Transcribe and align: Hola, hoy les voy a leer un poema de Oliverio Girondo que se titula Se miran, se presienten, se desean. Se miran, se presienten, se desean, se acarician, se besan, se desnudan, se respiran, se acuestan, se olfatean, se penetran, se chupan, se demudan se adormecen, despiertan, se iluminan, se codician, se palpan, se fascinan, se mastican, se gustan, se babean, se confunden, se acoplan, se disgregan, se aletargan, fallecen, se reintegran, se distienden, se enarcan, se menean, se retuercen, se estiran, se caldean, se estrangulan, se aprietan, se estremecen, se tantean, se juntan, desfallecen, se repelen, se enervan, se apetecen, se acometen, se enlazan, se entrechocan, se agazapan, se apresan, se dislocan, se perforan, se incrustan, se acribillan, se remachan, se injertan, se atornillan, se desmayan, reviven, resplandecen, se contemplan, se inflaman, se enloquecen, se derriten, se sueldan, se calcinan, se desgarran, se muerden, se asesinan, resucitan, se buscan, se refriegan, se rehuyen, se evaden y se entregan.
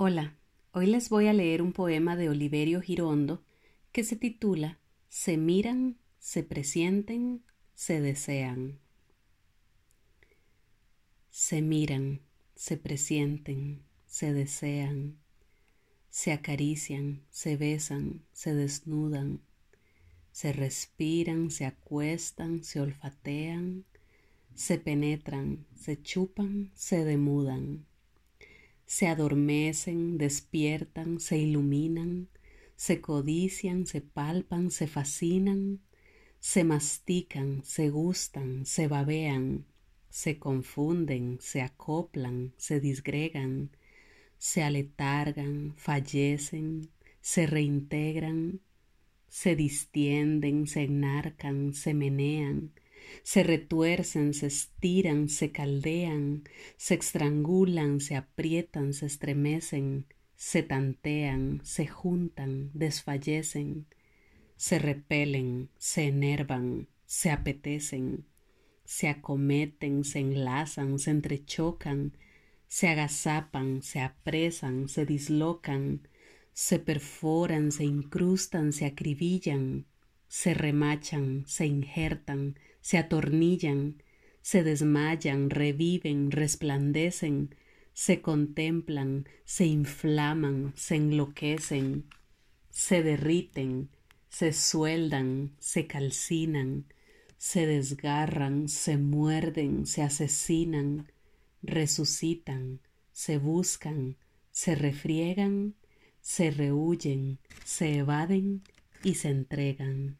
Hola, 0.00 0.36
hoy 0.70 0.86
les 0.86 1.08
voy 1.08 1.26
a 1.26 1.32
leer 1.32 1.60
un 1.60 1.72
poema 1.72 2.14
de 2.14 2.28
Oliverio 2.28 2.80
Girondo 2.80 3.42
que 3.90 4.04
se 4.04 4.14
titula 4.14 4.78
Se 5.08 5.36
miran, 5.36 5.98
se 6.20 6.44
presienten, 6.44 7.42
se 7.74 8.00
desean. 8.00 8.78
Se 11.30 11.62
miran, 11.62 12.20
se 12.54 12.76
presienten, 12.76 13.82
se 14.06 14.32
desean, 14.32 15.18
se 16.10 16.30
acarician, 16.30 17.24
se 17.30 17.56
besan, 17.56 18.22
se 18.32 18.54
desnudan, 18.54 19.40
se 20.30 20.52
respiran, 20.52 21.50
se 21.50 21.66
acuestan, 21.66 22.62
se 22.62 22.80
olfatean, 22.80 23.84
se 24.54 24.78
penetran, 24.78 25.66
se 25.74 26.00
chupan, 26.00 26.70
se 26.76 27.04
demudan 27.04 27.87
se 28.88 29.06
adormecen, 29.06 30.16
despiertan, 30.16 31.20
se 31.20 31.36
iluminan, 31.36 32.28
se 32.74 33.02
codician, 33.02 33.84
se 33.84 34.00
palpan, 34.00 34.70
se 34.70 34.86
fascinan, 34.86 35.80
se 36.40 36.64
mastican, 36.64 37.60
se 37.64 37.90
gustan, 37.90 38.64
se 38.64 38.88
babean, 38.88 39.66
se 40.08 40.38
confunden, 40.38 41.36
se 41.38 41.60
acoplan, 41.60 42.54
se 42.56 42.80
disgregan, 42.80 43.70
se 44.38 44.62
aletargan, 44.62 45.74
fallecen, 45.76 46.88
se 47.20 47.44
reintegran, 47.44 48.60
se 49.28 49.54
distienden, 49.54 50.66
se 50.66 50.84
enarcan, 50.84 51.74
se 51.74 51.92
menean, 51.92 52.72
se 53.22 53.42
retuercen, 53.42 54.34
se 54.34 54.46
estiran, 54.46 55.28
se 55.28 55.52
caldean, 55.52 56.44
se 56.76 56.94
estrangulan, 56.94 58.00
se 58.00 58.16
aprietan, 58.16 58.92
se 58.92 59.06
estremecen, 59.06 60.06
se 60.36 60.62
tantean, 60.62 61.60
se 61.64 61.86
juntan, 61.86 62.70
desfallecen, 62.74 63.86
se 64.56 64.78
repelen, 64.78 65.70
se 65.78 66.04
enervan, 66.04 66.88
se 67.06 67.30
apetecen, 67.30 68.26
se 68.84 69.08
acometen, 69.08 70.04
se 70.04 70.20
enlazan, 70.20 70.98
se 70.98 71.10
entrechocan, 71.10 72.12
se 72.68 72.88
agazapan, 72.88 73.82
se 73.82 74.00
apresan, 74.00 74.88
se 74.88 75.06
dislocan, 75.06 76.08
se 76.52 76.78
perforan, 76.78 77.72
se 77.72 77.84
incrustan, 77.84 78.72
se 78.72 78.84
acribillan, 78.86 79.86
se 80.28 80.54
remachan, 80.54 81.44
se 81.46 81.66
injertan, 81.66 82.58
se 82.80 82.98
atornillan, 82.98 84.02
se 84.42 84.62
desmayan, 84.62 85.50
reviven, 85.50 86.30
resplandecen, 86.30 87.54
se 87.94 88.20
contemplan, 88.20 89.26
se 89.44 89.66
inflaman, 89.66 90.72
se 90.76 90.96
enloquecen, 90.96 92.04
se 92.70 93.02
derriten, 93.02 93.88
se 94.28 94.52
sueldan, 94.52 95.56
se 95.58 95.86
calcinan, 95.86 96.84
se 97.38 97.66
desgarran, 97.66 98.68
se 98.68 98.96
muerden, 98.98 99.86
se 99.86 100.02
asesinan, 100.02 101.10
resucitan, 101.62 102.80
se 103.12 103.38
buscan, 103.38 104.16
se 104.52 104.74
refriegan, 104.74 105.74
se 106.20 106.50
rehuyen, 106.50 107.38
se 107.64 107.98
evaden 107.98 108.62
y 109.02 109.14
se 109.14 109.28
entregan. 109.28 110.18